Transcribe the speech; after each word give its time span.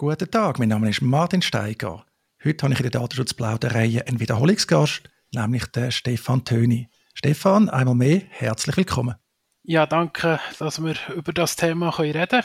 Guten 0.00 0.30
Tag, 0.30 0.60
mein 0.60 0.68
Name 0.68 0.90
ist 0.90 1.02
Martin 1.02 1.42
Steiger. 1.42 2.06
Heute 2.44 2.62
habe 2.62 2.72
ich 2.72 2.78
in 2.78 2.84
der 2.88 3.00
Datenschutzplauderei 3.00 4.04
einen 4.06 4.20
Wiederholungsgast, 4.20 5.02
nämlich 5.34 5.66
den 5.66 5.90
Stefan 5.90 6.44
Töni. 6.44 6.88
Stefan, 7.14 7.68
einmal 7.68 7.96
mehr 7.96 8.22
herzlich 8.28 8.76
willkommen. 8.76 9.16
Ja, 9.64 9.86
danke, 9.86 10.38
dass 10.60 10.80
wir 10.80 10.94
über 11.16 11.32
das 11.32 11.56
Thema 11.56 11.88
reden 11.98 12.28
können. 12.28 12.44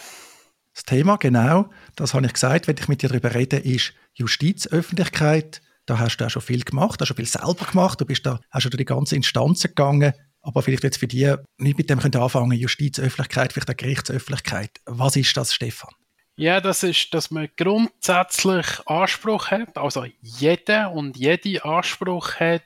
Das 0.74 0.84
Thema, 0.84 1.18
genau, 1.18 1.70
das 1.96 2.16
habe 2.16 2.26
ich 2.26 2.34
gesagt, 2.34 2.68
wenn 2.68 2.76
ich 2.76 2.88
mit 2.88 3.04
dir 3.04 3.10
darüber 3.10 3.36
rede, 3.36 3.58
ist 3.58 3.94
Justizöffentlichkeit. 4.14 5.62
Da 5.86 6.00
hast 6.00 6.18
du 6.18 6.26
auch 6.26 6.32
schon 6.32 6.42
viel 6.42 6.64
gemacht, 6.64 7.02
hast 7.02 7.10
schon 7.10 7.18
viel 7.18 7.28
selber 7.28 7.68
gemacht, 7.70 8.02
du 8.02 8.06
bist 8.06 8.26
da 8.26 8.40
auch 8.50 8.62
schon 8.62 8.72
durch 8.72 8.80
die 8.80 8.86
ganzen 8.86 9.14
Instanzen 9.14 9.68
gegangen. 9.68 10.14
Aber 10.42 10.64
vielleicht 10.64 10.84
jetzt 10.84 10.98
für 10.98 11.08
die 11.08 11.36
nicht 11.58 11.78
mit 11.78 11.92
dem 11.92 12.00
können 12.00 12.16
anfangen, 12.16 12.58
Justizöffentlichkeit, 12.58 13.54
vielleicht 13.54 13.70
auch 13.70 13.78
Gerichtsöffentlichkeit. 13.78 14.72
Was 14.86 15.16
ist 15.16 15.38
das, 15.38 15.54
Stefan? 15.54 15.94
Ja, 16.36 16.60
das 16.62 16.82
ist, 16.82 17.14
dass 17.14 17.30
man 17.30 17.50
grundsätzlich 17.56 18.66
Anspruch 18.88 19.52
hat, 19.52 19.78
also 19.78 20.06
jeder 20.22 20.92
und 20.92 21.16
jede 21.16 21.64
Anspruch 21.64 22.36
hat, 22.36 22.64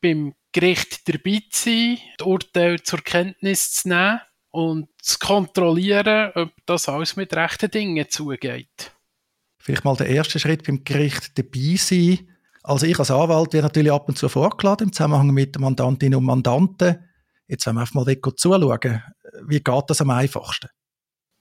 beim 0.00 0.34
Gericht 0.52 1.08
dabei 1.08 1.42
zu 1.50 1.70
sein, 1.70 1.98
das 2.16 2.26
Urteil 2.26 2.82
zur 2.82 3.00
Kenntnis 3.00 3.72
zu 3.72 3.88
nehmen 3.88 4.20
und 4.50 4.88
zu 5.00 5.18
kontrollieren, 5.18 6.32
ob 6.34 6.50
das 6.66 6.88
alles 6.88 7.16
mit 7.16 7.34
rechten 7.34 7.70
Dingen 7.70 8.08
zugeht. 8.08 8.92
Vielleicht 9.58 9.84
mal 9.84 9.96
der 9.96 10.08
erste 10.08 10.38
Schritt 10.38 10.64
beim 10.66 10.82
Gericht 10.82 11.38
dabei 11.38 11.76
sein. 11.76 12.28
Also 12.62 12.86
ich 12.86 12.98
als 12.98 13.10
Anwalt 13.10 13.52
werde 13.52 13.66
natürlich 13.66 13.92
ab 13.92 14.08
und 14.08 14.16
zu 14.16 14.28
vorgeladen 14.28 14.88
im 14.88 14.92
Zusammenhang 14.92 15.28
mit 15.28 15.58
Mandantinnen 15.58 16.18
und 16.18 16.24
Mandanten. 16.24 17.08
Jetzt 17.46 17.66
wollen 17.66 17.76
wir 17.76 17.80
einfach 17.82 17.94
mal 17.94 18.36
zuschauen. 18.36 19.02
Wie 19.46 19.60
geht 19.60 19.84
das 19.88 20.00
am 20.00 20.10
einfachsten? 20.10 20.68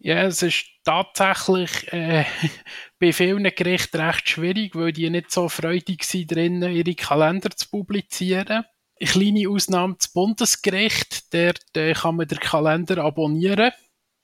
Ja, 0.04 0.24
es 0.24 0.42
ist 0.42 0.66
tatsächlich 0.84 1.94
äh, 1.94 2.26
bei 3.00 3.14
vielen 3.14 3.44
Gerichten 3.44 3.98
recht 4.02 4.30
schwierig, 4.30 4.76
weil 4.76 4.92
die 4.92 5.08
nicht 5.12 5.30
so 5.30 5.48
freudig 5.48 6.04
sind, 6.04 6.32
drinnen 6.32 6.72
ihre 6.72 6.96
Kalender 6.96 7.52
zu 7.52 7.70
publizieren. 7.70 8.66
Eine 9.00 9.10
kleine 9.10 9.48
Ausnahme 9.48 9.96
das 9.98 10.08
Bundesgericht, 10.08 11.32
dort 11.32 11.78
äh, 11.78 11.94
kann 11.94 12.16
man 12.16 12.28
den 12.28 12.40
Kalender 12.40 13.04
abonnieren, 13.04 13.74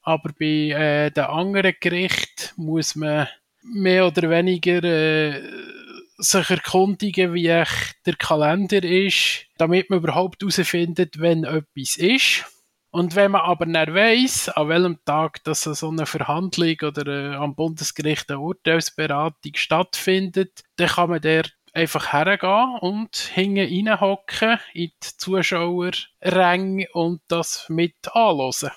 aber 0.01 0.31
bei 0.39 0.71
äh, 0.71 1.11
den 1.11 1.25
anderen 1.25 1.75
Gerichten 1.79 2.53
muss 2.55 2.95
man 2.95 3.27
mehr 3.61 4.07
oder 4.07 4.31
weniger 4.31 4.83
äh, 4.83 5.43
sich 6.17 6.49
erkundigen, 6.49 7.35
wie 7.35 7.43
der 7.43 8.15
Kalender 8.17 8.83
ist, 8.83 9.45
damit 9.59 9.91
man 9.91 9.99
überhaupt 9.99 10.41
herausfindet, 10.41 11.19
wenn 11.19 11.43
etwas 11.43 11.97
ist. 11.97 12.45
Und 12.89 13.15
wenn 13.15 13.31
man 13.31 13.41
aber 13.41 13.65
nicht 13.65 13.93
weiss, 13.93 14.49
an 14.49 14.69
welchem 14.69 14.97
Tag 15.05 15.43
dass 15.43 15.63
so 15.63 15.89
eine 15.89 16.05
Verhandlung 16.05 16.75
oder 16.83 17.05
äh, 17.07 17.35
am 17.35 17.55
Bundesgericht 17.55 18.29
eine 18.29 18.39
Urteilsberatung 18.39 19.51
stattfindet, 19.55 20.63
dann 20.77 20.87
kann 20.87 21.09
man 21.09 21.21
dort 21.21 21.53
einfach 21.73 22.11
hergehen 22.11 22.79
und 22.79 23.15
hinten 23.15 23.89
reinhocken 23.89 24.59
in 24.73 24.91
die 25.03 25.17
Zuschauerränge 25.17 26.87
und 26.93 27.21
das 27.27 27.65
mit 27.69 27.95
anhören. 28.13 28.71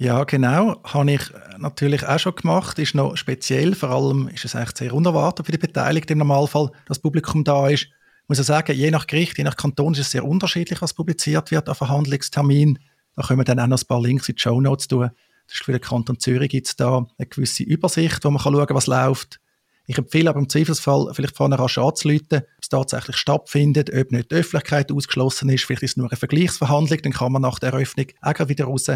Ja, 0.00 0.22
genau. 0.22 0.80
Habe 0.84 1.10
ich 1.10 1.22
natürlich 1.58 2.06
auch 2.06 2.20
schon 2.20 2.36
gemacht. 2.36 2.78
Ist 2.78 2.94
noch 2.94 3.16
speziell. 3.16 3.74
Vor 3.74 3.90
allem 3.90 4.28
ist 4.28 4.44
es 4.44 4.54
eigentlich 4.54 4.76
sehr 4.76 4.94
unerwartet 4.94 5.46
für 5.46 5.52
die 5.52 5.58
Beteiligten 5.58 6.12
im 6.12 6.18
Normalfall, 6.18 6.66
dass 6.86 6.98
das 6.98 6.98
Publikum 7.00 7.42
da 7.42 7.68
ist. 7.68 7.82
Ich 7.82 8.28
muss 8.28 8.38
ich 8.38 8.46
sagen, 8.46 8.76
je 8.76 8.92
nach 8.92 9.08
Gericht, 9.08 9.38
je 9.38 9.44
nach 9.44 9.56
Kanton 9.56 9.94
ist 9.94 10.00
es 10.00 10.12
sehr 10.12 10.24
unterschiedlich, 10.24 10.80
was 10.80 10.94
publiziert 10.94 11.50
wird 11.50 11.68
an 11.68 11.74
Verhandlungstermin. 11.74 12.78
Da 13.18 13.26
können 13.26 13.40
wir 13.40 13.44
dann 13.44 13.58
auch 13.58 13.66
noch 13.66 13.82
ein 13.82 13.86
paar 13.88 14.00
Links 14.00 14.28
in 14.28 14.36
die 14.36 14.40
Show 14.40 14.60
Notes 14.60 14.86
tun. 14.86 15.10
Das 15.48 15.54
ist 15.54 15.64
für 15.64 15.72
den 15.72 15.80
Kanton 15.80 16.20
Zürich 16.20 16.50
gibt 16.50 16.68
es 16.68 16.76
da 16.76 17.04
eine 17.18 17.26
gewisse 17.26 17.64
Übersicht, 17.64 18.24
wo 18.24 18.30
man 18.30 18.40
kann 18.40 18.54
schauen 18.54 18.66
kann, 18.66 18.76
was 18.76 18.86
läuft. 18.86 19.40
Ich 19.86 19.98
empfehle 19.98 20.30
aber 20.30 20.38
im 20.38 20.48
Zweifelsfall 20.48 21.12
vielleicht 21.14 21.36
vorne 21.36 21.58
rasch 21.58 21.78
anzuleiten, 21.78 22.42
ob 22.42 22.62
es 22.62 22.68
tatsächlich 22.68 23.16
stattfindet, 23.16 23.92
ob 23.92 24.12
nicht 24.12 24.30
die 24.30 24.36
Öffentlichkeit 24.36 24.92
ausgeschlossen 24.92 25.48
ist. 25.48 25.64
Vielleicht 25.64 25.82
ist 25.82 25.90
es 25.92 25.96
nur 25.96 26.08
eine 26.08 26.16
Vergleichsverhandlung, 26.16 27.02
dann 27.02 27.12
kann 27.12 27.32
man 27.32 27.42
nach 27.42 27.58
der 27.58 27.72
Eröffnung 27.72 28.06
auch 28.22 28.48
wieder 28.48 28.66
raus. 28.66 28.86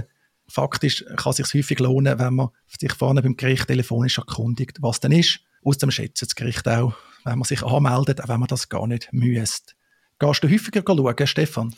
Faktisch 0.46 1.04
kann 1.16 1.30
es 1.30 1.36
sich 1.38 1.54
häufig 1.54 1.80
lohnen, 1.80 2.16
wenn 2.20 2.34
man 2.34 2.50
sich 2.78 2.92
vorne 2.92 3.22
beim 3.22 3.36
Gericht 3.36 3.66
telefonisch 3.66 4.18
erkundigt, 4.18 4.78
was 4.82 5.00
denn 5.00 5.10
ist. 5.10 5.40
Außerdem 5.64 5.90
schätzt 5.90 6.22
das 6.22 6.36
Gericht 6.36 6.68
auch, 6.68 6.94
wenn 7.24 7.38
man 7.38 7.44
sich 7.44 7.64
anmeldet, 7.64 8.22
auch 8.22 8.28
wenn 8.28 8.38
man 8.38 8.48
das 8.48 8.68
gar 8.68 8.86
nicht 8.86 9.08
müsste. 9.12 9.72
Gehst 10.20 10.44
du 10.44 10.48
häufiger 10.48 10.82
schauen, 10.86 11.26
Stefan? 11.26 11.74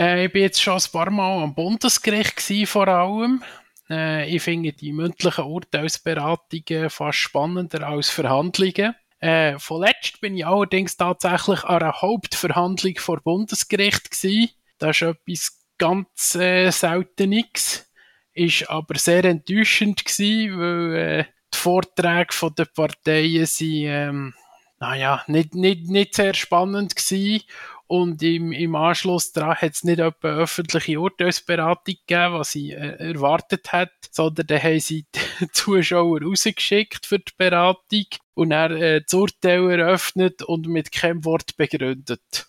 Äh, 0.00 0.24
ich 0.24 0.32
bin 0.32 0.42
jetzt 0.42 0.62
schon 0.62 0.78
ein 0.78 0.92
paar 0.92 1.10
Mal 1.10 1.42
am 1.42 1.54
Bundesgericht 1.54 2.36
gewesen, 2.36 2.66
vor 2.66 2.88
allem. 2.88 3.44
Äh, 3.90 4.34
ich 4.34 4.42
finde 4.42 4.72
die 4.72 4.92
mündlichen 4.92 5.44
Urteilsberatungen 5.44 6.88
fast 6.88 7.18
spannender 7.18 7.86
als 7.86 8.08
Verhandlungen. 8.08 8.94
Äh, 9.18 9.58
vorletzt 9.58 10.22
bin 10.22 10.38
ich 10.38 10.46
allerdings 10.46 10.96
tatsächlich 10.96 11.62
an 11.64 11.82
einer 11.82 12.00
Hauptverhandlung 12.00 12.94
vor 12.96 13.20
Bundesgericht 13.20 14.10
gewesen. 14.10 14.48
Das 14.78 14.96
ist 14.96 15.02
etwas 15.02 15.60
ganz 15.76 16.34
äh, 16.34 16.70
Seltenes. 16.70 17.86
Ist 18.32 18.70
aber 18.70 18.96
sehr 18.96 19.24
enttäuschend 19.26 20.02
gewesen, 20.06 20.58
weil 20.58 20.96
äh, 20.96 21.24
die 21.52 21.58
Vorträge 21.58 22.50
der 22.56 22.64
Parteien 22.64 23.44
sind, 23.44 23.84
ähm, 23.84 24.34
naja, 24.78 25.22
nicht, 25.26 25.54
nicht, 25.54 25.90
nicht 25.90 26.14
sehr 26.14 26.32
spannend 26.32 26.96
gewesen 26.96 27.42
und 27.90 28.22
im, 28.22 28.52
im 28.52 28.76
Anschluss 28.76 29.32
daran 29.32 29.56
hat 29.56 29.72
es 29.72 29.82
nicht 29.82 29.98
etwa 29.98 30.28
öffentliche 30.28 31.00
Urteilsberatung 31.00 31.96
gegeben, 32.06 32.34
was 32.34 32.52
sie 32.52 32.70
äh, 32.70 33.14
erwartet 33.14 33.72
hat, 33.72 33.90
sondern 34.12 34.46
dann 34.46 34.62
haben 34.62 34.78
sie 34.78 35.06
die 35.12 35.50
Zuschauer 35.52 36.22
rausgeschickt 36.22 37.04
für 37.04 37.18
die 37.18 37.32
Beratung 37.36 38.06
und 38.34 38.52
er 38.52 38.70
äh, 38.70 39.00
das 39.02 39.12
Urteil 39.12 39.68
eröffnet 39.70 40.40
und 40.44 40.68
mit 40.68 40.92
keinem 40.92 41.24
Wort 41.24 41.56
begründet. 41.56 42.46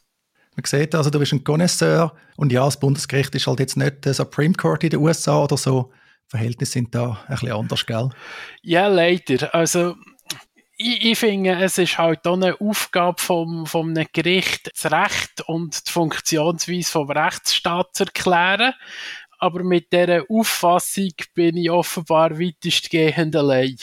Man 0.56 0.64
sieht 0.64 0.94
also, 0.94 1.10
du 1.10 1.18
bist 1.18 1.34
ein 1.34 1.44
Connoisseur 1.44 2.16
und 2.36 2.52
ja, 2.52 2.64
das 2.64 2.80
Bundesgericht 2.80 3.34
ist 3.34 3.48
halt 3.48 3.62
jetzt 3.62 3.78
nicht 3.78 4.06
der 4.06 4.14
Supreme 4.14 4.54
Court 4.54 4.84
in 4.84 4.92
den 4.92 5.00
USA 5.00 5.44
oder 5.44 5.58
so. 5.58 5.92
Die 6.28 6.38
Verhältnisse 6.38 6.74
sind 6.74 6.94
da 6.94 7.20
ein 7.28 7.34
bisschen 7.34 7.52
anders, 7.52 7.84
gell? 7.88 8.10
Ja, 8.62 8.86
leider. 8.86 9.56
Also 9.56 9.96
ich, 10.82 11.06
ich 11.12 11.20
finde, 11.20 11.62
es 11.62 11.78
ist 11.78 11.98
halt 11.98 12.26
auch 12.26 12.34
eine 12.34 12.60
Aufgabe 12.60 13.22
vom, 13.22 13.66
vom 13.66 13.94
Gericht, 14.14 14.72
das 14.74 14.92
Recht 14.92 15.42
und 15.48 15.88
die 15.88 15.92
Funktionsweise 15.92 16.92
vom 16.92 17.10
Rechtsstaat 17.10 17.96
zu 17.96 18.06
erklären. 18.06 18.74
Aber 19.40 19.64
mit 19.64 19.92
dieser 19.92 20.24
Auffassung 20.30 21.12
bin 21.34 21.58
ich 21.58 21.72
offenbar 21.72 22.40
weitestgehend 22.40 23.36
allein. 23.36 23.78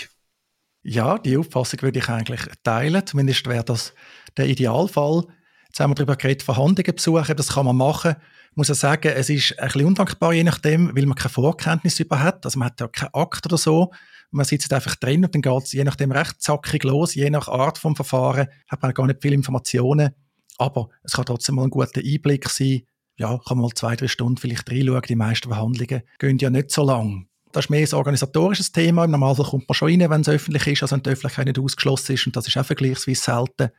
Ja, 0.83 1.19
die 1.19 1.37
Auffassung 1.37 1.83
würde 1.83 1.99
ich 1.99 2.09
eigentlich 2.09 2.41
teilen. 2.63 3.07
Zumindest 3.07 3.47
wäre 3.47 3.65
das 3.65 3.95
der 4.37 4.47
Idealfall. 4.47 5.25
Jetzt 5.67 5.81
haben 5.81 5.91
wir 5.91 5.97
darüber 5.97 6.17
geredet, 6.17 6.43
Verhandlungen 6.43 6.95
besuchen, 6.95 7.37
das 7.37 7.55
kann 7.55 7.67
man 7.67 7.77
machen. 7.77 8.17
Ich 8.51 8.57
muss 8.57 8.69
ja 8.69 8.75
sagen, 8.75 9.13
es 9.15 9.29
ist 9.29 9.59
ein 9.59 9.67
bisschen 9.67 9.87
undankbar, 9.87 10.33
je 10.33 10.45
nachdem, 10.45 10.95
weil 10.97 11.07
man 11.07 11.17
keine 11.17 11.31
Vorkenntnis 11.31 12.01
über 12.01 12.21
hat. 12.23 12.45
Also 12.45 12.59
man 12.59 12.67
hat 12.67 12.81
ja 12.81 12.89
keinen 12.89 13.15
Akt 13.15 13.45
oder 13.47 13.59
so. 13.59 13.93
Man 14.31 14.45
sitzt 14.45 14.73
einfach 14.73 14.97
drin 14.97 15.25
und 15.25 15.35
dann 15.35 15.43
geht 15.43 15.65
es 15.65 15.73
je 15.73 15.85
nachdem 15.85 16.13
recht 16.13 16.43
zackig 16.43 16.85
los, 16.85 17.15
je 17.15 17.31
nach 17.31 17.49
Art 17.49 17.79
vom 17.79 17.97
Verfahren 17.97 18.49
hat 18.69 18.83
man 18.83 18.93
gar 18.93 19.07
nicht 19.07 19.23
viele 19.23 19.35
Informationen, 19.35 20.11
aber 20.59 20.89
es 21.03 21.13
kann 21.13 21.25
trotzdem 21.25 21.55
mal 21.55 21.65
ein 21.65 21.71
guter 21.71 22.01
Einblick 22.01 22.49
sein. 22.49 22.83
Ja, 23.17 23.39
kann 23.39 23.57
man 23.57 23.63
mal 23.63 23.75
zwei, 23.75 23.97
drei 23.97 24.07
Stunden 24.07 24.37
vielleicht 24.37 24.71
reinschauen. 24.71 25.03
Die 25.09 25.17
meisten 25.17 25.49
Verhandlungen 25.49 26.03
gehen 26.19 26.39
ja 26.39 26.51
nicht 26.51 26.71
so 26.71 26.85
lang. 26.85 27.27
Das 27.53 27.65
ist 27.65 27.71
mehr 27.71 27.87
ein 27.87 27.95
organisatorisches 27.95 28.73
Thema. 28.73 29.05
Im 29.05 29.13
Normalfall 29.13 29.47
kommt 29.47 29.69
man 29.69 29.75
schon 29.75 29.89
rein, 29.89 30.11
wenn 30.11 30.21
es 30.21 30.29
öffentlich 30.29 30.67
ist, 30.67 30.83
also 30.83 30.95
wenn 30.95 31.03
die 31.03 31.11
Öffentlichkeit 31.11 31.47
nicht 31.47 31.59
ausgeschlossen 31.59 32.15
ist 32.15 32.27
und 32.27 32.37
das 32.37 32.47
ist 32.47 32.57
auch 32.57 32.67
vergleichsweise 32.67 33.21
selten. 33.21 33.71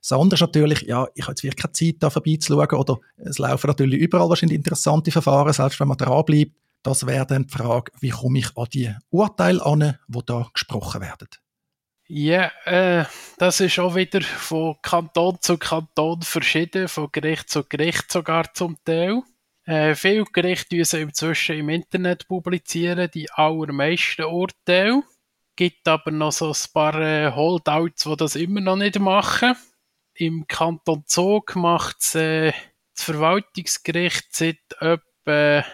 Das 0.00 0.12
andere 0.12 0.34
ist 0.36 0.40
natürlich, 0.40 0.82
ja, 0.82 1.06
ich 1.14 1.22
habe 1.24 1.32
jetzt 1.32 1.42
wirklich 1.42 1.62
keine 1.62 1.72
Zeit, 1.72 1.96
da 2.00 2.10
vorbeizuschauen 2.10 2.78
oder 2.78 2.98
es 3.16 3.38
laufen 3.38 3.66
natürlich 3.66 4.00
überall 4.00 4.28
wahrscheinlich 4.28 4.56
interessante 4.56 5.10
Verfahren, 5.10 5.52
selbst 5.52 5.78
wenn 5.80 5.88
man 5.88 5.96
dranbleibt. 5.96 6.52
Das 6.88 7.06
wäre 7.06 7.26
dann 7.26 7.46
die 7.46 7.52
Frage, 7.52 7.92
wie 8.00 8.08
komme 8.08 8.38
ich 8.38 8.56
an 8.56 8.66
die 8.72 8.94
Urteile 9.10 9.62
an, 9.62 9.98
die 10.08 10.20
da 10.24 10.48
gesprochen 10.54 11.02
werden? 11.02 11.28
Ja, 12.06 12.50
äh, 12.64 13.04
das 13.36 13.60
ist 13.60 13.78
auch 13.78 13.94
wieder 13.94 14.22
von 14.22 14.76
Kanton 14.80 15.36
zu 15.42 15.58
Kanton 15.58 16.22
verschieden, 16.22 16.88
von 16.88 17.10
Gericht 17.12 17.50
zu 17.50 17.62
Gericht 17.62 18.10
sogar 18.10 18.54
zum 18.54 18.82
Teil. 18.86 19.20
Äh, 19.66 19.94
viele 19.96 20.24
Gerichte 20.24 20.76
müssen 20.76 21.02
inzwischen 21.02 21.58
im 21.58 21.68
Internet 21.68 22.26
publizieren, 22.26 23.10
die 23.12 23.30
allermeisten 23.32 24.24
Urteile. 24.24 25.02
gibt 25.56 25.86
aber 25.86 26.10
noch 26.10 26.32
so 26.32 26.48
ein 26.48 26.72
paar 26.72 26.98
äh, 26.98 27.30
Holdouts, 27.30 28.04
die 28.04 28.16
das 28.16 28.34
immer 28.34 28.62
noch 28.62 28.76
nicht 28.76 28.98
machen. 28.98 29.56
Im 30.14 30.46
Kanton 30.46 31.04
Zug 31.04 31.54
macht 31.54 32.14
äh, 32.14 32.52
das 32.94 33.04
Verwaltungsgericht 33.04 34.34
seit 34.34 34.56
etwa 34.80 35.66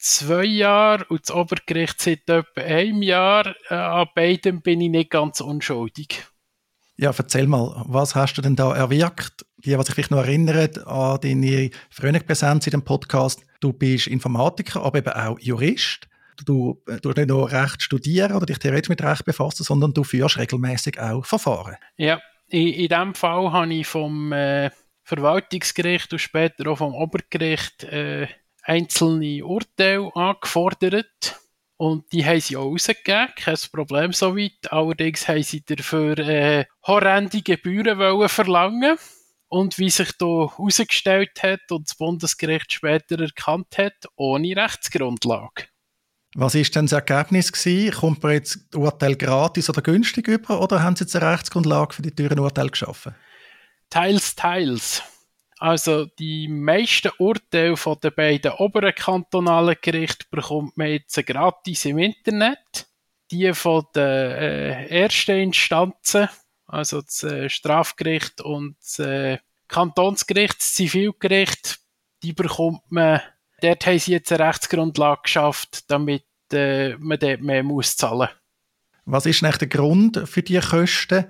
zwei 0.00 0.44
Jahre 0.44 1.04
und 1.06 1.20
das 1.22 1.34
Obergericht 1.34 2.00
seit 2.00 2.28
etwa 2.28 2.60
einem 2.60 3.02
Jahr. 3.02 3.54
Äh, 3.68 3.74
an 3.74 4.08
beidem 4.14 4.62
bin 4.62 4.80
ich 4.80 4.90
nicht 4.90 5.10
ganz 5.10 5.40
unschuldig. 5.40 6.24
Ja, 6.96 7.12
erzähl 7.16 7.46
mal, 7.46 7.82
was 7.86 8.14
hast 8.14 8.34
du 8.34 8.42
denn 8.42 8.56
da 8.56 8.74
erwirkt? 8.74 9.46
Die, 9.58 9.76
was 9.78 9.86
sich 9.86 9.94
vielleicht 9.94 10.10
noch 10.10 10.18
erinnern 10.18 10.70
an 10.84 11.18
deine 11.20 11.70
frühere 11.90 12.20
Präsenz 12.20 12.66
in 12.66 12.72
dem 12.72 12.84
Podcast. 12.84 13.40
Du 13.60 13.72
bist 13.72 14.06
Informatiker, 14.06 14.82
aber 14.82 14.98
eben 14.98 15.12
auch 15.12 15.38
Jurist. 15.38 16.08
du, 16.44 16.82
äh, 16.86 16.98
du 17.00 17.10
nicht 17.10 17.28
nur 17.28 17.50
Recht 17.50 17.82
studieren 17.82 18.32
oder 18.32 18.46
dich 18.46 18.58
theoretisch 18.58 18.88
mit 18.88 19.02
Recht 19.02 19.24
befassen, 19.24 19.64
sondern 19.64 19.92
du 19.92 20.04
führst 20.04 20.38
regelmäßig 20.38 21.00
auch 21.00 21.24
Verfahren. 21.24 21.76
Ja, 21.96 22.20
in, 22.48 22.68
in 22.68 22.88
diesem 22.88 23.14
Fall 23.14 23.52
habe 23.52 23.72
ich 23.72 23.86
vom 23.86 24.32
äh, 24.32 24.70
Verwaltungsgericht 25.02 26.12
und 26.12 26.18
später 26.18 26.70
auch 26.70 26.78
vom 26.78 26.94
Obergericht 26.94 27.84
äh, 27.84 28.28
einzelne 28.62 29.44
Urteile 29.44 30.10
angefordert. 30.14 31.40
Und 31.76 32.12
die 32.12 32.24
haben 32.26 32.40
sie 32.40 32.56
auch 32.56 32.70
rausgegeben, 32.70 33.28
kein 33.36 33.56
Problem 33.72 34.12
soweit. 34.12 34.70
Allerdings 34.70 35.26
haben 35.28 35.42
sie 35.42 35.64
dafür 35.64 36.18
äh, 36.18 36.66
horrende 36.86 37.40
Gebühren 37.40 37.98
wollen 37.98 38.28
verlangen 38.28 38.98
und 39.48 39.78
wie 39.78 39.90
sich 39.90 40.12
da 40.18 40.26
herausgestellt 40.26 41.42
hat 41.42 41.70
und 41.70 41.88
das 41.88 41.96
Bundesgericht 41.96 42.72
später 42.72 43.20
erkannt 43.20 43.78
hat, 43.78 44.06
ohne 44.16 44.56
Rechtsgrundlage. 44.56 45.64
Was 46.34 46.54
ist 46.54 46.76
denn 46.76 46.86
das 46.86 46.92
Ergebnis 46.92 47.50
gewesen? 47.50 47.92
Kommt 47.92 48.22
man 48.22 48.32
jetzt 48.32 48.60
das 48.70 48.80
Urteil 48.80 49.16
gratis 49.16 49.68
oder 49.68 49.82
günstig 49.82 50.28
über 50.28 50.60
oder 50.60 50.82
haben 50.82 50.94
Sie 50.94 51.04
jetzt 51.04 51.16
eine 51.16 51.32
Rechtsgrundlage 51.32 51.94
für 51.94 52.02
die 52.02 52.14
teuren 52.14 52.38
Urteile 52.38 52.70
geschaffen? 52.70 53.14
Teils, 53.90 54.36
teils. 54.36 55.02
Also 55.60 56.06
die 56.06 56.48
meisten 56.48 57.12
Urteile 57.18 57.76
von 57.76 57.98
den 58.02 58.14
beiden 58.14 58.52
oberen 58.52 58.94
kantonalen 58.94 59.76
Gerichten 59.80 60.24
bekommt 60.30 60.76
man 60.76 60.88
jetzt 60.88 61.24
gratis 61.26 61.84
im 61.84 61.98
Internet. 61.98 62.88
Die 63.30 63.52
von 63.54 63.84
den 63.94 64.02
äh, 64.02 64.86
ersten 64.86 65.36
Instanzen 65.36 66.28
also 66.70 67.02
das 67.02 67.22
äh, 67.24 67.48
Strafgericht 67.48 68.40
und 68.40 68.76
das 68.80 68.98
äh, 69.00 69.38
Kantonsgericht, 69.68 70.58
das 70.58 70.74
Zivilgericht, 70.74 71.80
die 72.22 72.32
bekommt 72.32 72.82
man, 72.90 73.20
dort 73.60 73.86
haben 73.86 73.98
sie 73.98 74.12
jetzt 74.12 74.32
eine 74.32 74.46
Rechtsgrundlage 74.46 75.22
geschafft, 75.24 75.90
damit 75.90 76.24
äh, 76.52 76.96
man 76.96 77.18
dort 77.18 77.40
mehr 77.40 77.62
muss 77.62 77.96
zahlen 77.96 78.28
Was 79.04 79.26
ist 79.26 79.42
eigentlich 79.42 79.58
der 79.58 79.68
Grund 79.68 80.22
für 80.28 80.42
diese 80.42 80.60
Kosten? 80.60 81.24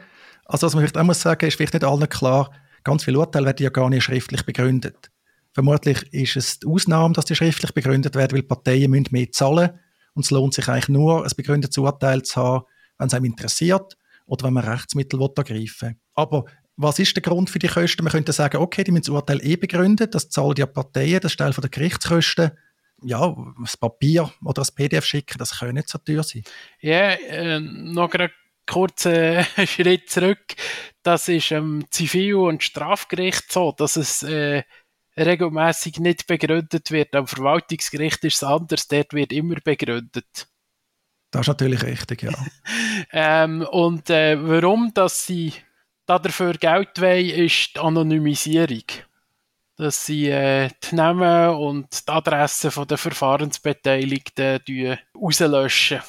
Also 0.45 0.67
was 0.67 0.75
man 0.75 0.83
vielleicht 0.83 0.99
auch 0.99 1.05
muss 1.05 1.23
sagen, 1.23 1.47
ist 1.47 1.57
vielleicht 1.57 1.75
nicht 1.75 1.85
allen 1.85 2.09
klar, 2.09 2.53
ganz 2.85 3.05
viele 3.05 3.19
Urteile 3.19 3.47
werden 3.47 3.63
ja 3.63 3.71
gar 3.71 3.91
nicht 3.91 4.05
schriftlich 4.05 4.45
begründet. 4.45 5.11
Vermutlich 5.53 6.13
ist 6.13 6.37
es 6.37 6.61
die 6.61 6.67
Ausnahme, 6.67 7.15
dass 7.15 7.25
die 7.25 7.35
schriftlich 7.35 7.73
begründet 7.73 8.15
werden, 8.15 8.37
weil 8.37 8.43
Parteien 8.43 8.91
müssen 8.91 9.09
mehr 9.11 9.31
zahlen 9.33 9.71
und 10.15 10.25
es 10.25 10.31
lohnt 10.31 10.55
sich 10.55 10.69
eigentlich 10.69 10.89
nur, 10.89 11.25
ein 11.25 11.33
begründetes 11.37 11.79
Urteil 11.79 12.23
zu 12.23 12.41
haben, 12.41 12.65
wenn 12.99 13.09
es 13.09 13.15
einem 13.15 13.25
interessiert 13.25 13.97
oder 14.27 14.47
wenn 14.47 14.55
man 14.55 14.65
Rechtsmittel 14.65 15.21
ergreifen 15.21 15.89
will. 15.89 15.97
Aber 16.15 16.45
was 16.77 16.99
ist 16.99 17.15
der 17.15 17.23
Grund 17.23 17.51
für 17.51 17.59
die 17.59 17.69
Kosten? 17.69 18.05
Man 18.05 18.13
könnte 18.13 18.33
sagen, 18.33 18.59
okay, 18.59 18.85
die 18.85 18.91
müssen 18.91 19.03
das 19.03 19.15
Urteil 19.15 19.45
eh 19.45 19.57
begründet, 19.57 20.15
das 20.15 20.31
zahlen 20.31 20.55
die 20.55 20.65
Parteien, 20.65 21.21
das 21.21 21.33
ist 21.33 21.39
Teil 21.39 21.53
der 21.53 21.69
Gerichtskosten. 21.69 22.53
Ja, 23.03 23.35
das 23.61 23.77
Papier 23.77 24.31
oder 24.45 24.61
das 24.61 24.73
PDF 24.73 25.05
schicken, 25.05 25.39
das 25.39 25.59
kann 25.59 25.75
nicht 25.75 25.89
so 25.89 25.99
teuer 25.99 26.23
sein. 26.23 26.43
Ja, 26.81 27.13
äh, 27.13 27.59
noch 27.59 28.11
gerade 28.11 28.31
kurz 28.67 29.07
einen 29.07 29.47
Schritt 29.67 30.11
zurück. 30.11 30.55
Das 31.03 31.29
ist 31.29 31.53
im 31.53 31.87
Zivil- 31.91 32.35
und 32.35 32.63
Strafgericht 32.63 33.51
so, 33.51 33.73
dass 33.73 33.97
es 33.97 34.23
äh, 34.23 34.65
regelmäßig 35.17 35.99
nicht 35.99 36.27
begründet 36.27 36.91
wird. 36.91 37.15
Am 37.15 37.27
Verwaltungsgericht 37.27 38.25
ist 38.25 38.37
es 38.37 38.45
anders, 38.45 38.89
dort 38.89 39.13
wird 39.13 39.33
immer 39.33 39.57
begründet. 39.63 40.49
Das 41.31 41.43
ist 41.43 41.49
natürlich 41.49 41.83
richtig, 41.85 42.23
ja. 42.23 42.33
ähm, 43.13 43.63
und 43.63 44.11
äh, 44.11 44.37
warum 44.41 44.93
dass 44.95 45.27
sie 45.27 45.53
dafür 46.07 46.55
Geld 46.55 47.01
wollen, 47.01 47.31
ist 47.31 47.77
die 47.77 47.81
Anonymisierung. 47.81 48.83
Dass 49.77 50.07
sie 50.07 50.29
äh, 50.29 50.71
die 50.83 50.97
Namen 50.97 51.55
und 51.55 52.07
die 52.07 52.13
Adressen 52.13 52.87
der 52.87 52.99
Verfahrensbeteiligten 52.99 54.99
rauslöschen. 55.15 56.01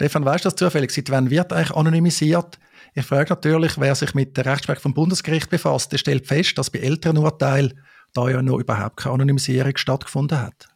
Stefan, 0.00 0.24
weißt 0.24 0.44
du 0.44 0.48
das 0.48 0.56
zufällig? 0.56 0.90
Seit 0.90 1.10
wann 1.10 1.30
wird 1.30 1.52
eigentlich 1.52 1.76
anonymisiert? 1.76 2.58
Ich 2.94 3.04
frage 3.04 3.30
natürlich, 3.30 3.78
wer 3.78 3.94
sich 3.94 4.14
mit 4.14 4.36
der 4.36 4.46
Rechtsprechung 4.46 4.82
vom 4.82 4.94
Bundesgericht 4.94 5.50
befasst, 5.50 5.92
der 5.92 5.98
stellt 5.98 6.26
fest, 6.26 6.56
dass 6.56 6.70
bei 6.70 6.78
älteren 6.78 7.18
Urteilen 7.18 7.78
da 8.14 8.28
ja 8.28 8.42
noch 8.42 8.58
überhaupt 8.58 8.96
keine 8.96 9.14
Anonymisierung 9.14 9.76
stattgefunden 9.76 10.40
hat 10.40 10.68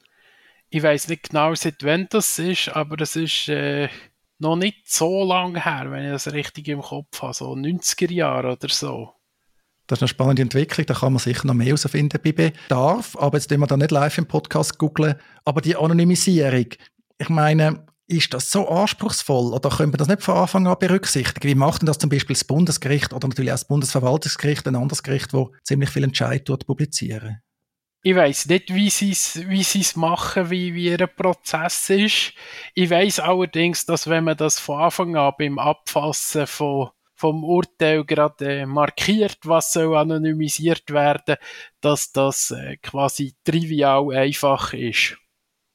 ich 0.74 0.82
weiß 0.82 1.06
nicht 1.06 1.30
genau, 1.30 1.54
seit 1.54 1.84
wann 1.84 2.08
das 2.10 2.36
ist, 2.40 2.68
aber 2.70 2.96
das 2.96 3.14
ist 3.14 3.48
äh, 3.48 3.88
noch 4.40 4.56
nicht 4.56 4.90
so 4.90 5.24
lange 5.24 5.64
her, 5.64 5.88
wenn 5.92 6.04
ich 6.04 6.10
das 6.10 6.32
richtig 6.32 6.66
im 6.66 6.80
Kopf 6.80 7.22
habe, 7.22 7.32
so 7.32 7.52
90er 7.52 8.10
Jahre 8.10 8.54
oder 8.54 8.68
so. 8.68 9.12
Das 9.86 9.98
ist 9.98 10.02
eine 10.02 10.08
spannende 10.08 10.42
Entwicklung, 10.42 10.84
da 10.86 10.94
kann 10.94 11.12
man 11.12 11.20
sicher 11.20 11.46
noch 11.46 11.54
mehr 11.54 11.66
herausfinden 11.66 12.18
bei 12.20 12.32
Bedarf, 12.32 13.16
aber 13.16 13.38
jetzt 13.38 13.50
tun 13.50 13.60
wir 13.60 13.68
da 13.68 13.76
nicht 13.76 13.92
live 13.92 14.18
im 14.18 14.26
Podcast 14.26 14.76
googeln. 14.76 15.14
Aber 15.44 15.60
die 15.60 15.76
Anonymisierung, 15.76 16.66
ich 17.18 17.28
meine, 17.28 17.86
ist 18.06 18.34
das 18.34 18.50
so 18.50 18.68
anspruchsvoll 18.68 19.52
oder 19.52 19.70
können 19.70 19.92
wir 19.92 19.96
das 19.98 20.08
nicht 20.08 20.22
von 20.22 20.36
Anfang 20.36 20.66
an 20.66 20.76
berücksichtigen? 20.78 21.48
Wie 21.48 21.54
macht 21.54 21.82
denn 21.82 21.86
das 21.86 21.98
zum 21.98 22.10
Beispiel 22.10 22.34
das 22.34 22.44
Bundesgericht 22.44 23.12
oder 23.12 23.28
natürlich 23.28 23.50
auch 23.50 23.54
das 23.54 23.66
Bundesverwaltungsgericht, 23.66 24.66
ein 24.66 24.76
anderes 24.76 25.02
Gericht, 25.02 25.32
wo 25.32 25.52
ziemlich 25.62 25.90
viel 25.90 26.04
Entscheid 26.04 26.44
publizieren? 26.66 27.40
ich 28.06 28.14
weiß 28.14 28.46
nicht, 28.46 28.74
wie 28.74 28.90
sie 28.90 29.12
es 29.12 29.48
wie 29.48 29.62
sie's 29.62 29.96
machen, 29.96 30.50
wie, 30.50 30.74
wie 30.74 30.90
ihr 30.90 31.06
Prozess 31.06 31.88
ist. 31.88 32.34
Ich 32.74 32.90
weiß 32.90 33.20
allerdings, 33.20 33.86
dass 33.86 34.10
wenn 34.10 34.24
man 34.24 34.36
das 34.36 34.60
von 34.60 34.82
Anfang 34.82 35.16
an 35.16 35.32
beim 35.38 35.58
Abfassen 35.58 36.46
von, 36.46 36.90
vom 37.14 37.42
Urteil 37.44 38.04
gerade 38.04 38.60
äh, 38.60 38.66
markiert, 38.66 39.38
was 39.44 39.72
soll 39.72 39.96
anonymisiert 39.96 40.90
werden, 40.90 41.36
dass 41.80 42.12
das 42.12 42.50
äh, 42.50 42.76
quasi 42.76 43.36
trivial 43.42 44.14
einfach 44.14 44.74
ist. 44.74 45.16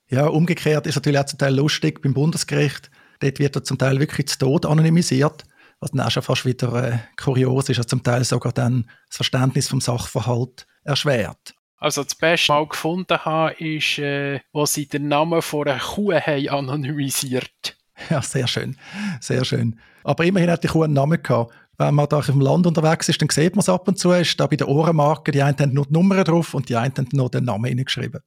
Ja, 0.09 0.25
umgekehrt 0.27 0.87
ist 0.87 0.95
natürlich 0.95 1.19
auch 1.19 1.25
zum 1.25 1.37
Teil 1.37 1.55
lustig 1.55 2.01
beim 2.01 2.13
Bundesgericht. 2.13 2.89
Dort 3.19 3.39
wird 3.39 3.55
er 3.55 3.63
zum 3.63 3.77
Teil 3.77 3.99
wirklich 3.99 4.27
zu 4.27 4.39
Tod 4.39 4.65
anonymisiert, 4.65 5.43
was 5.79 5.91
dann 5.91 6.01
auch 6.01 6.09
schon 6.09 6.23
fast 6.23 6.45
wieder 6.45 6.83
äh, 6.83 6.97
kurios 7.21 7.69
ist, 7.69 7.77
also 7.77 7.89
zum 7.89 8.03
Teil 8.03 8.23
sogar 8.23 8.51
dann 8.51 8.89
das 9.07 9.17
Verständnis 9.17 9.67
vom 9.67 9.81
Sachverhalt 9.81 10.65
erschwert. 10.83 11.53
Also 11.77 12.03
das 12.03 12.15
Beste, 12.15 12.31
was 12.31 12.41
ich 12.41 12.49
mal 12.49 12.67
gefunden 12.67 13.17
habe, 13.19 13.53
ist, 13.53 13.99
äh, 13.99 14.41
wo 14.51 14.65
sie 14.65 14.87
den 14.87 15.07
Namen 15.07 15.41
von 15.41 15.67
einer 15.67 15.79
Kuh 15.79 16.13
haben 16.13 16.49
anonymisiert. 16.49 17.77
Ja, 18.09 18.21
sehr 18.21 18.47
schön. 18.47 18.77
Sehr 19.19 19.43
schön. 19.43 19.79
Aber 20.03 20.23
immerhin 20.23 20.49
hat 20.49 20.63
die 20.63 20.69
Kuh 20.69 20.83
einen 20.83 20.93
Namen 20.93 21.21
gehabt. 21.21 21.53
Wenn 21.77 21.95
man 21.95 22.07
da 22.09 22.19
auf 22.19 22.25
dem 22.25 22.41
Land 22.41 22.65
unterwegs 22.65 23.09
ist, 23.09 23.21
dann 23.21 23.29
sieht 23.29 23.55
man 23.55 23.59
es 23.59 23.69
ab 23.69 23.87
und 23.87 23.99
zu. 23.99 24.11
Ist 24.11 24.39
da 24.39 24.47
bei 24.47 24.55
der 24.55 24.69
Ohrenmarke, 24.69 25.31
die 25.31 25.41
einen 25.41 25.57
haben 25.59 25.73
nur 25.73 25.85
die 25.85 25.93
Nummer 25.93 26.23
drauf 26.23 26.53
und 26.53 26.69
die 26.69 26.75
einen 26.75 26.93
haben 26.97 27.09
nur 27.11 27.29
den 27.29 27.43
Namen 27.45 27.65
hineingeschrieben. 27.65 28.21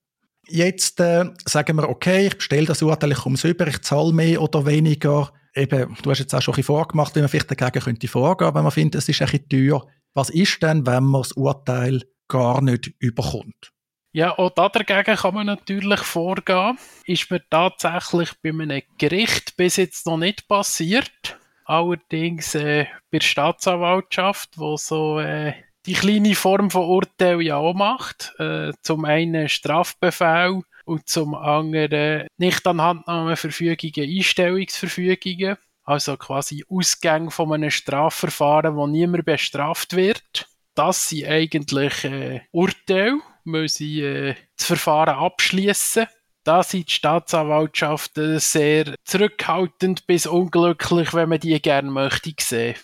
Jetzt 0.49 1.01
äh, 1.01 1.25
sagen 1.47 1.77
wir, 1.77 1.89
okay, 1.89 2.27
ich 2.27 2.37
bestelle 2.37 2.67
das 2.67 2.83
Urteil, 2.83 3.13
ich 3.13 3.19
komme 3.19 3.37
es 3.37 3.45
über, 3.45 3.67
ich 3.67 3.81
zahle 3.83 4.13
mehr 4.13 4.43
oder 4.43 4.67
weniger. 4.67 5.33
Eben, 5.55 5.97
du 6.03 6.11
hast 6.11 6.19
jetzt 6.19 6.35
auch 6.35 6.43
schon 6.43 6.53
ein 6.53 6.57
bisschen 6.57 6.75
vorgemacht, 6.75 7.15
wie 7.15 7.21
man 7.21 7.29
vielleicht 7.29 7.51
dagegen 7.51 7.85
könnte 7.85 8.09
vorgehen, 8.09 8.55
wenn 8.55 8.63
man 8.63 8.73
findet, 8.73 9.03
es 9.03 9.09
ist 9.09 9.21
ein 9.21 9.29
bisschen 9.29 9.49
teuer. 9.49 9.87
Was 10.15 10.31
ist 10.31 10.63
denn, 10.63 10.87
wenn 10.87 11.05
man 11.05 11.23
das 11.23 11.33
Urteil 11.33 12.03
gar 12.33 12.63
nicht 12.63 12.95
überkommt. 12.99 13.73
Ja, 14.15 14.39
auch 14.39 14.51
dagegen 14.51 15.17
kann 15.17 15.35
man 15.35 15.47
natürlich 15.47 16.01
vorgehen. 16.01 16.79
Ist 17.05 17.31
mir 17.31 17.43
tatsächlich 17.49 18.31
bei 18.43 18.51
einem 18.51 18.83
Gericht 18.99 19.57
bis 19.57 19.77
jetzt 19.77 20.07
noch 20.07 20.17
nicht 20.17 20.49
passiert. 20.49 21.39
Allerdings 21.65 22.55
äh, 22.55 22.87
bei 23.11 23.19
der 23.19 23.27
Staatsanwaltschaft, 23.27 24.59
wo 24.59 24.77
so 24.77 25.19
äh, 25.21 25.55
die 25.87 25.95
kleine 25.95 26.35
Form 26.35 26.71
von 26.71 26.89
Urteil 26.89 27.41
ja 27.43 27.57
auch 27.57 27.75
macht. 27.75 28.35
Äh, 28.39 28.73
zum 28.83 29.05
einen 29.05 29.49
Strafbefehl 29.49 30.63
und 30.85 31.09
zum 31.09 31.35
anderen 31.35 32.27
Nichtanhandnahmeverfügungen, 32.39 34.09
Einstellungsverfügungen. 34.09 35.57
Also 35.85 36.17
quasi 36.17 36.65
Ausgang 36.69 37.31
von 37.31 37.53
einem 37.53 37.71
Strafverfahren, 37.71 38.77
wo 38.77 38.87
niemand 38.87 39.25
bestraft 39.25 39.97
wird 39.97 40.47
das 40.75 41.09
sind 41.09 41.27
eigentlich 41.27 42.05
äh, 42.05 42.41
Urteile, 42.51 43.21
müssen 43.45 43.99
äh, 43.99 44.35
das 44.57 44.67
Verfahren 44.67 45.17
abschließen. 45.17 46.07
Da 46.45 46.63
sind 46.63 46.89
die 46.89 46.95
Staatsanwaltschaften 46.95 48.39
sehr 48.41 48.95
zurückhaltend 49.05 50.07
bis 50.07 50.27
unglücklich, 50.27 51.15
wenn 51.15 51.29
man 51.29 51.41
die 51.41 51.61
gerne 51.61 51.91
möchte 51.91 52.33
sehen. 52.41 52.75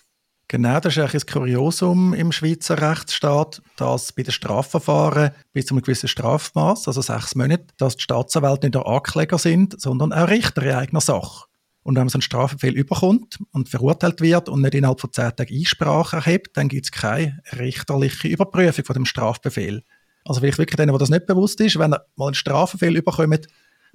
Genau, 0.51 0.81
das 0.81 0.97
ist 0.97 0.99
eigentlich 0.99 1.25
ein 1.25 1.27
Kuriosum 1.31 2.15
im 2.15 2.33
Schweizer 2.33 2.81
Rechtsstaat, 2.81 3.61
dass 3.77 4.13
bei 4.13 4.23
den 4.23 4.33
Strafverfahren 4.33 5.33
bis 5.53 5.67
zu 5.67 5.75
einem 5.75 5.83
gewissen 5.83 6.09
Strafmaß, 6.09 6.89
also 6.89 7.03
sechs 7.03 7.35
Monate, 7.35 7.67
dass 7.77 7.97
die 7.97 8.03
Staatsanwälte 8.03 8.67
nicht 8.67 8.75
der 8.75 8.87
Ankläger 8.87 9.37
sind, 9.37 9.79
sondern 9.79 10.11
auch 10.11 10.29
Richter 10.29 10.63
in 10.63 10.73
eigener 10.73 11.03
Sache. 11.03 11.45
Und 11.83 11.97
wenn 11.97 12.03
man 12.03 12.09
so 12.09 12.17
einen 12.17 12.23
Strafbefehl 12.23 12.75
überkommt 12.75 13.39
und 13.53 13.69
verurteilt 13.69 14.23
wird 14.23 14.49
und 14.49 14.63
nicht 14.63 14.75
innerhalb 14.75 15.03
von 15.03 15.13
zehn 15.13 15.37
Tagen 15.37 15.55
Einsprache 15.55 16.17
erhebt, 16.17 16.57
dann 16.57 16.69
gibt 16.69 16.87
es 16.87 16.93
keine 16.93 17.41
richterliche 17.59 18.29
Überprüfung 18.29 18.87
von 18.87 18.95
dem 18.95 19.05
Strafbefehl. 19.05 19.83
Also 20.25 20.41
vielleicht 20.41 20.59
wirklich 20.59 20.77
denen, 20.77 20.95
wo 20.95 20.99
das 20.99 21.11
nicht 21.11 21.27
bewusst 21.27 21.61
ist, 21.61 21.79
wenn 21.79 21.93
ihr 21.93 22.05
mal 22.17 22.27
einen 22.27 22.35
Strafbefehl 22.35 22.97
überkommt, 22.97 23.49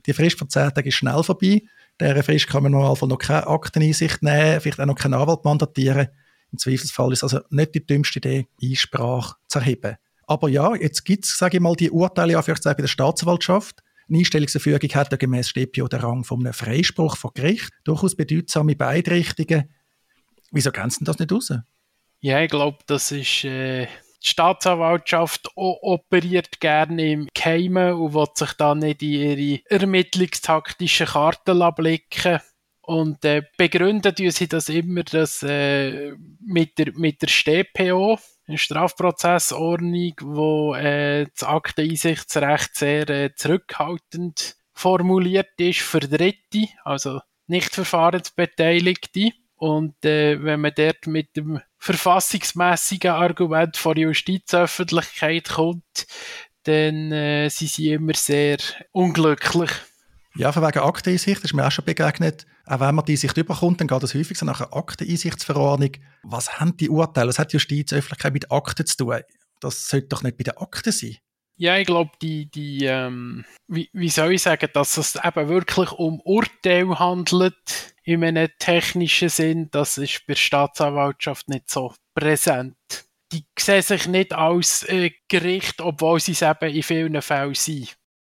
die 0.06 0.14
Frist 0.14 0.38
von 0.38 0.50
zehn 0.50 0.70
Tagen 0.72 0.88
ist 0.88 0.96
schnell 0.96 1.24
vorbei. 1.24 1.64
Dieser 2.00 2.24
Frist 2.24 2.48
kann 2.48 2.62
man 2.62 2.74
normalerweise 2.74 3.08
noch 3.08 3.18
keine 3.18 3.48
Akteneinsicht 3.48 4.22
nehmen, 4.22 4.62
vielleicht 4.62 4.80
auch 4.80 4.86
noch 4.86 4.96
keinen 4.96 5.16
Anwalt 5.16 5.44
mandatieren. 5.46 6.10
Im 6.54 6.60
Zweifelsfall 6.60 7.12
ist 7.12 7.24
also 7.24 7.40
nicht 7.50 7.76
die 7.76 7.86
dümmste 7.86 8.20
Idee, 8.20 8.48
Einsprache 8.62 9.36
zu 9.48 9.60
erheben. 9.60 9.98
Aber 10.28 10.48
ja, 10.48 10.76
jetzt 10.76 11.04
gibt 11.04 11.26
es, 11.26 11.38
sage 11.38 11.58
ich 11.58 11.62
mal, 11.62 11.76
die 11.76 11.92
Urteile 11.92 12.42
bei 12.42 12.74
der 12.74 12.88
Staatsanwaltschaft 12.88 13.84
Eine 14.08 14.20
Einstellungserfügung 14.20 14.90
hat 14.94 15.12
ja 15.12 15.18
gemäß 15.18 15.50
StPO 15.50 15.88
den 15.88 16.00
Rang 16.00 16.24
von 16.24 16.40
einem 16.40 16.54
Freispruch 16.54 17.18
vor 17.18 17.34
Gericht. 17.34 17.72
Durchaus 17.84 18.16
bedeutsame 18.16 18.76
beide 18.76 19.12
Richtungen. 19.12 19.70
Wieso 20.52 20.72
grenzen 20.72 21.06
das 21.06 21.20
nicht 21.20 21.32
raus? 21.32 21.52
Ja, 22.22 22.40
ich 22.40 22.50
glaube, 22.50 22.78
das 22.86 23.12
ist... 23.12 23.44
Äh 23.44 23.88
die 24.24 24.30
Staatsanwaltschaft 24.30 25.50
operiert 25.56 26.62
gerne 26.62 27.12
im 27.12 27.28
Geheimen 27.34 27.94
und 27.96 28.14
will 28.14 28.28
sich 28.36 28.54
dann 28.54 28.80
nicht 28.80 29.02
in 29.02 29.38
ihre 29.38 29.60
ermittlungstaktischen 29.70 31.08
Karten 31.08 31.60
blicken 31.76 32.40
und 32.86 33.24
äh, 33.24 33.44
begründen 33.58 34.14
tun 34.14 34.32
sie 34.32 34.48
das 34.48 34.68
immer 34.68 35.04
dass, 35.04 35.42
äh, 35.42 36.14
mit, 36.42 36.78
der, 36.78 36.92
mit 36.94 37.22
der 37.22 37.30
StPO, 37.30 38.20
eine 38.46 38.58
Strafprozessordnung, 38.58 40.14
wo 40.22 40.76
äh, 40.76 41.26
das 41.34 41.48
Akteneinsichtsrecht 41.48 42.76
sehr 42.76 43.10
äh, 43.10 43.34
zurückhaltend 43.36 44.58
formuliert 44.74 45.52
ist 45.58 45.80
für 45.80 46.02
Dritte, 46.02 46.68
also 46.84 47.22
nicht 47.48 47.74
Verfahrensbeteiligte. 47.74 49.30
Und 49.56 50.04
äh, 50.04 50.44
wenn 50.44 50.60
man 50.60 50.74
dort 50.76 51.08
mit 51.08 51.38
dem 51.38 51.62
verfassungsmäßigen 51.78 53.12
Argument 53.12 53.78
vor 53.78 53.96
Justizöffentlichkeit 53.96 55.50
kommt, 55.50 56.06
dann 56.64 57.14
äh, 57.14 57.48
sind 57.48 57.72
sie 57.72 57.92
immer 57.92 58.14
sehr 58.14 58.58
unglücklich. 58.92 59.72
Ja, 60.36 60.52
von 60.52 60.64
wegen 60.64 60.80
Akteneinsicht 60.80 61.46
ist 61.46 61.54
mir 61.54 61.66
auch 61.66 61.72
schon 61.72 61.86
begegnet. 61.86 62.46
Auch 62.66 62.80
wenn 62.80 62.96
man 62.96 63.06
die 63.06 63.14
Einsicht 63.14 63.36
überkommt, 63.38 63.82
dann 63.82 63.88
geht 63.88 64.04
das 64.04 64.16
häufig 64.16 64.38
so 64.38 64.46
nach 64.46 64.62
einer 64.62 64.74
Akteneinsichtsverordnung. 64.74 65.92
Was 66.24 66.60
haben 66.60 66.78
die 66.78 66.90
Urteile? 66.90 67.30
Was 67.30 67.40
hat 67.40 67.52
die 67.52 67.58
Justizöffentlichkeit 67.58 68.34
mit 68.34 68.52
Akten 68.52 68.86
zu 68.86 68.98
tun? 68.98 69.20
Das 69.60 69.88
sollte 69.88 70.08
doch 70.08 70.24
nicht 70.24 70.38
bei 70.38 70.44
den 70.44 70.58
Akten 70.58 70.92
sein. 70.92 71.18
Ja, 71.56 71.78
ich 71.78 71.86
glaube, 71.86 72.12
die, 72.22 72.50
die 72.50 72.86
ähm, 72.86 73.46
wie, 73.68 73.90
wie 73.94 74.10
soll 74.10 74.34
ich 74.34 74.42
sagen, 74.42 74.70
dass 74.74 74.98
es 74.98 75.16
eben 75.16 75.50
wirklich 75.50 75.92
um 75.92 76.20
Urteil 76.22 76.98
handelt, 76.98 77.94
in 78.04 78.24
einem 78.24 78.50
technischen 78.60 79.30
Sinn, 79.30 79.70
das 79.72 79.98
ist 79.98 80.26
bei 80.28 80.34
der 80.34 80.40
Staatsanwaltschaft 80.40 81.48
nicht 81.50 81.70
so 81.70 81.94
präsent. 82.16 82.76
Die 83.32 83.46
sehen 83.58 83.82
sich 83.82 84.08
nicht 84.08 84.34
als 84.34 84.84
äh, 84.84 85.12
Gericht, 85.28 85.80
obwohl 85.82 86.20
sie 86.20 86.34
es 86.34 86.42
eben 86.42 86.70
in 86.70 86.84
vielen 86.84 87.22
Fällen 87.22 87.56
sind. 87.56 87.96